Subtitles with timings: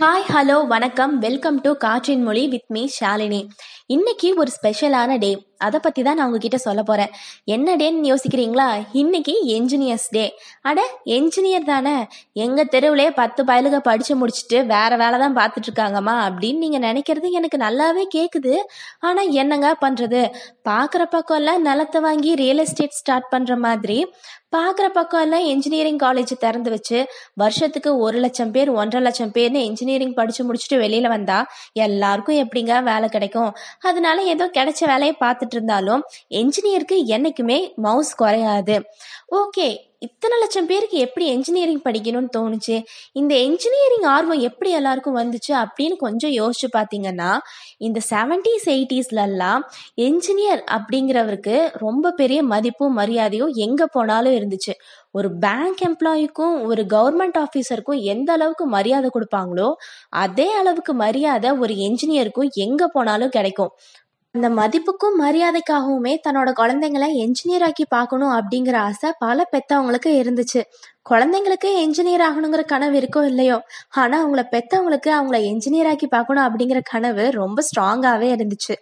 [0.00, 1.18] Hi hello வணக்கம்.
[1.18, 3.48] Welcome to Kaatrin Mozhi with me Shalini.
[3.86, 7.12] இன்னைக்கு ஒரு ஸ்பெஷலான டே அதை பற்றி தான் நான் உங்ககிட்ட சொல்ல போகிறேன்
[7.54, 8.68] என்ன டேன்னு யோசிக்கிறீங்களா?
[9.02, 10.24] இன்னைக்கு என்ஜினியர்ஸ் டே
[10.62, 10.80] அட
[11.16, 11.96] என்ஜினியர் தானே.
[12.44, 18.04] எங்கள் தெருவிலே பத்து பயலுக படித்து முடிச்சுட்டு வேற வேலை தான் பார்த்துட்ருக்காங்கம்மா அப்படின்னு நீங்கள் நினைக்கிறது எனக்கு நல்லாவே
[18.16, 18.54] கேட்குது
[19.00, 20.22] ஆனால் என்னங்க பண்ணுறது
[20.70, 23.98] பார்க்குற பக்கம்லாம் நிலத்தை வாங்கி ரியல் எஸ்டேட் ஸ்டார்ட் பண்ணுற மாதிரி
[24.56, 26.98] பார்க்குற பக்கம் எல்லாம் இன்ஜினியரிங் காலேஜ் திறந்து வச்சு
[27.34, 31.38] வருஷத்துக்கு ஒரு லட்சம் பேர் ஒன்றரை லட்சம் பேர்னு இன்ஜினியரிங் படிச்சு முடிச்சுட்டு வெளியில வந்தா
[31.84, 33.50] எல்லாருக்கும் எப்படிங்க வேலை கிடைக்கும்?
[33.80, 36.04] அதனால ஏதோ கிடைச்ச வேலையை பார்த்துட்டு இருந்தாலும்
[36.40, 38.76] என்ஜினியருக்கு என்னைக்குமே மவுஸ் குறையாது.
[39.40, 39.66] ஓகே
[40.06, 42.76] இத்தனை லட்சம் பேருக்கு எப்படி என்ஜினியரிங் படிக்கணும்னு தோணுச்சு?
[43.20, 47.30] இந்த என்ஜினியரிங் ஆர்வம் எப்படி எல்லாருக்கும் வந்துச்சு அப்படின்னு கொஞ்சம் யோசிச்சு பார்த்தீங்கன்னா
[47.86, 49.62] இந்த செவன்டிஸ் எயிட்டிஸ்லலாம்
[50.08, 54.74] என்ஜினியர் அப்படிங்கிறவருக்கு ரொம்ப பெரிய மதிப்பும் மரியாதையும் எங்கே போனாலும் இருந்துச்சு.
[55.18, 59.68] ஒரு பேங்க் எம்ப்ளாயிக்கும் ஒரு கவர்மெண்ட் ஆஃபீஸருக்கும் எந்த அளவுக்கு மரியாதை கொடுப்பாங்களோ
[60.24, 63.72] அதே அளவுக்கு மரியாதை ஒரு என்ஜினியருக்கும் எங்கே போனாலும் கிடைக்கும்.
[64.34, 70.60] அந்த மதிப்புக்கும் மரியாதைக்காகவுமே தன்னோட குழந்தைங்கள என்ஜினியர் ஆக்கி பார்க்கணும் அப்படிங்கிற ஆசை பல பெத்தவங்களுக்கு இருந்துச்சு.
[71.10, 73.58] குழந்தைங்களுக்கு என்ஜினியர் ஆகணுங்கிற கனவு இருக்கோ இல்லையோ
[73.94, 78.76] ஆனா அவங்கள பெத்தவங்களுக்கு அவங்கள என்ஜினியர் ஆக்கி பார்க்கணும் அப்படிங்கிற கனவு ரொம்ப ஸ்ட்ராங்காவே இருந்துச்சு.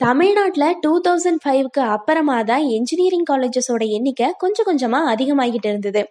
[0.00, 6.02] தமிழ்நாட்டில் டூ தௌசண்ட் ஃபைவ்க்கு அப்புறமா தான் என்ஜினியரிங் காலேஜஸோட எண்ணிக்கை கொஞ்சம் கொஞ்சமாக அதிகமாகிட்டு இருந்தது.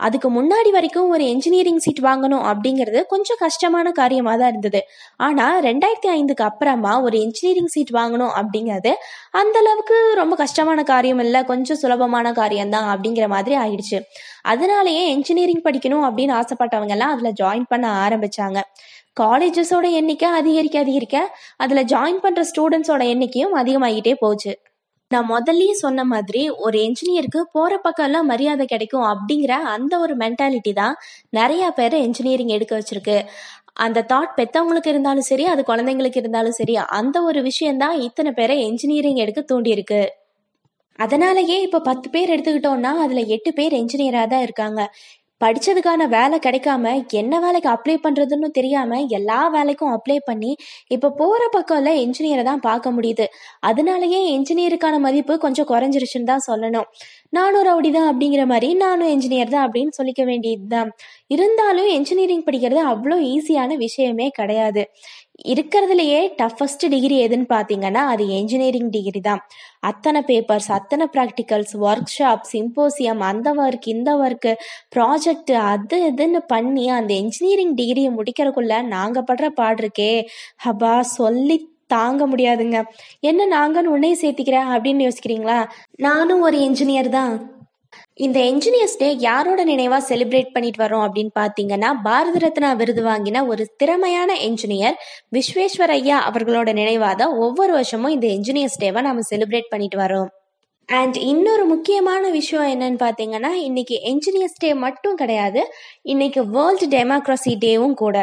[0.00, 4.80] அதுக்கு முன்னாடி வரைக்கும் ஒரு என்ஜினியரிங் சீட் வாங்கணும் அப்படிங்கிறது கொஞ்சம் கஷ்டமான காரியமாக தான் இருந்தது.
[5.16, 8.92] ஆனால் ரெண்டாயிரத்தி ஐந்துக்கு அப்புறமா ஒரு என்ஜினியரிங் சீட் வாங்கணும் அப்படிங்கிறது
[9.40, 14.00] அந்தளவுக்கு ரொம்ப கஷ்டமான காரியம் இல்லை கொஞ்சம் சுலபமான காரியம்தான் அப்படிங்கிற மாதிரி ஆயிடுச்சு.
[14.42, 18.60] அதனாலேயே என்ஜினியரிங் படிக்கணும் அப்படின்னு ஆசைப்பட்டவங்க எல்லாம் அதில் ஜாயின் பண்ண ஆரம்பித்தாங்க
[19.20, 21.18] காலேஜஸோட எண்ணிக்கை அதிகரிக்க அதிகரிக்க
[21.56, 24.52] அதில் ஜாயின் பண்ணுற ஸ்டூடெண்ட்ஸோட எண்ணிக்கையும் அதிகமாகிட்டே போச்சு.
[25.10, 30.96] நான் முதல்லயே சொன்ன மாதிரி ஒரு என்ஜினியருக்கு போகிற பக்கம்லாம் மரியாதை கிடைக்கும் அப்படிங்கிற அந்த ஒரு மென்டாலிட்டி தான்
[31.38, 33.16] நிறையா பேர் என்ஜினியரிங் எடுக்க வச்சிருக்கு.
[33.84, 39.22] அந்த தாட் பெற்றவங்களுக்கு இருந்தாலும் சரி அது குழந்தைங்களுக்கு இருந்தாலும் சரி அந்த ஒரு விஷயம்தான் இத்தனை பேரை என்ஜினியரிங்
[39.24, 40.02] எடுக்க தூண்டியிருக்கு.
[40.98, 44.80] அதனாலயே இப்போ பத்து பேர் எடுத்துக்கிட்டோம்னா அதில் எட்டு பேர் என்ஜினியராக தான் இருக்காங்க.
[45.40, 50.52] படித்ததுக்கான வேலை கிடைக்காம என்ன வேலைக்கு அப்ளை பண்ணுறதுன்னு தெரியாமல் எல்லா வேலைக்கும் அப்ளை பண்ணி
[50.94, 53.26] இப்போ போகிற பக்கம்ல இன்ஜினியரை தான் பார்க்க முடியுது.
[53.70, 56.88] அதனாலயே இன்ஜினியருக்கான மதிப்பு கொஞ்சம் குறைஞ்சிருச்சுன்னு தான் சொல்லணும்.
[57.38, 60.90] நானும் ரவுடி தான் அப்படிங்கிற மாதிரி நானும் இன்ஜினியர் தான் அப்படின்னு சொல்லிக்க வேண்டியது தான்
[61.34, 64.84] இருந்தாலும் இன்ஜினியரிங் படிக்கிறது அவ்வளோ ஈஸியான விஷயமே கிடையாது.
[65.46, 69.46] இருக்கிறதுலையே டஃபஸ்ட் டிகிரி எதுன்னு பார்த்தீங்கன்னா அது என்ஜினியரிங் டிகிரி தான்.
[69.78, 74.54] அத்தனை பேப்பர்ஸ் அத்தனை ப்ராக்டிக்கல்ஸ் ஒர்க் ஷாப் சிம்போசியம் அந்த ஒர்க் இந்த ஒர்க்கு
[74.96, 80.24] ப்ராஜெக்ட் அது இதுன்னு பண்ணி அந்த என்ஜினியரிங் டிகிரியை முடிக்கிறதுக்குள்ள நாங்கள் படுற பாடு இருக்கே.
[80.64, 82.82] ஹபா சொல்லி தாங்க முடியாதுங்க.
[83.20, 85.68] என்ன நாங்கன்னு உன்னையும் சேர்த்திக்கிறேன் அப்படின்னு யோசிக்கிறீங்களா?
[85.96, 87.57] நானும் ஒரு என்ஜினியர் தான்.
[88.16, 93.64] இந்த என்ஜினியர்ஸ் டே யாரோட நினைவா செலிப்ரேட் பண்ணிட்டு வரோம் அப்படின்னு பார்த்தீங்கன்னா பாரத ரத்னா விருது வாங்கின ஒரு
[93.76, 94.96] திறமையான என்ஜினியர்
[95.32, 100.28] விஸ்வேஸ்வர் ஐயா அவர்களோட நினைவாக தான் ஒவ்வொரு வருஷமும் இந்த என்ஜினியர்ஸ் டேவை நம்ம செலிப்ரேட் பண்ணிட்டு வரோம்
[100.88, 105.62] அண்ட் இன்னொரு முக்கியமான விஷயம் என்னன்னு பார்த்தீங்கன்னா இன்னைக்கு என்ஜினியர்ஸ் டே மட்டும் கிடையாது
[106.02, 108.16] இன்னைக்கு வேர்ல்டு டெமோக்ரஸி டேவும் கூட.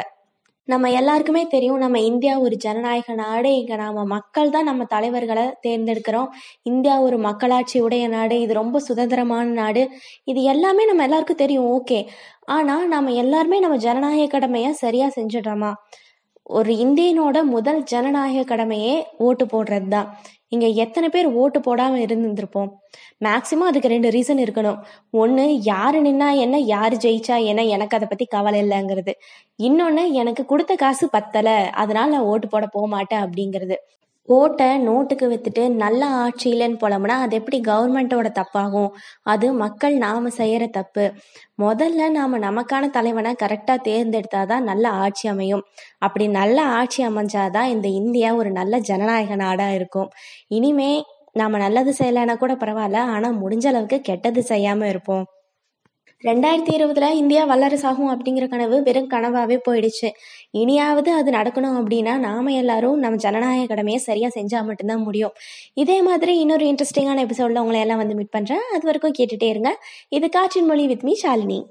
[0.68, 3.50] நம்ம எல்லாருக்குமே தெரியும் நம்ம இந்தியா ஒரு ஜனநாயக நாடு.
[3.60, 6.30] இங்கே நாம் மக்கள் தான் நம்ம தலைவர்களை தேர்ந்தெடுக்கிறோம்.
[6.64, 8.38] இந்தியா ஒரு மக்களாட்சி உடைய நாடு.
[8.40, 9.84] இது ரொம்ப சுதந்திரமான நாடு.
[10.24, 12.00] இது எல்லாமே நம்ம எல்லாருக்கும் தெரியும் ஓகே.
[12.56, 15.72] ஆனால் நம்ம எல்லாருமே நம்ம ஜனநாயக கடமையை சரியாக செஞ்சிடுறோமா?
[16.50, 18.96] ஒரு இந்தியனோட முதல் ஜனநாயக கடமையே
[19.28, 20.10] ஓட்டு போடுறது தான்
[20.52, 22.70] இங்கே எத்தனை பேர் ஓட்டு போடாமல் இருந்திருப்போம்
[23.26, 24.80] மேக்சிமம் அதுக்கு ரெண்டு ரீசன் இருக்கணும்.
[25.22, 29.14] ஒன்று யார் நின்னா என்ன யார் ஜெயிச்சா என்ன எனக்கு அதை பற்றி கவலை இல்லைங்கிறது.
[29.68, 33.78] இன்னொன்று எனக்கு கொடுத்த காசு பத்தலை அதனால் நான் ஓட்டு போட போக மாட்டேன் அப்படிங்கிறது.
[34.28, 38.90] ஓட்டை நோட்டுக்கு வித்துட்டு நல்ல ஆட்சி இல்லைன்னு அது எப்படி கவர்மெண்ட்டோட தப்பாகும்?
[39.24, 41.14] அது மக்கள் நாம செய்யற தப்பு.
[41.62, 45.64] முதல்ல நாம நமக்கான தலைவனை கரெக்டாக தேர்ந்தெடுத்தாதான் நல்ல ஆட்சி அமையும்.
[45.98, 50.10] அப்படி நல்ல ஆட்சி அமைஞ்சாதான் இந்த இந்தியா ஒரு நல்ல ஜனநாயக நாடா இருக்கும்.
[50.48, 51.04] இனிமே
[51.34, 55.26] நாம நல்லது செய்யலைன்னா கூட பரவாயில்ல ஆனா முடிஞ்ச அளவுக்கு கெட்டது செய்யாம இருப்போம்.
[56.26, 60.10] ரெண்டாயிரத்தி இருபதுல இந்தியா வல்லரசாகும் அப்படிங்கிற கனவு வெறும் கனவாகவே போயிடுச்சு.
[60.52, 65.34] இனியாவது அது நடக்கணும் அப்படின்னா நாம எல்லாரும் நம்ம ஜனநாயக கடமையை சரியா செஞ்சா மட்டும்தான் முடியும்.
[65.74, 68.60] இதே மாதிரி இன்னொரு இன்ட்ரெஸ்டிங்கான எபிசோட்ல உங்களை எல்லாம் வந்து மீட் பண்றேன்.
[68.74, 69.78] அது வரைக்கும் கேட்டுட்டே இருங்க.
[70.10, 71.66] இது காற்றின் மொழி வித் மீ ஷாலினி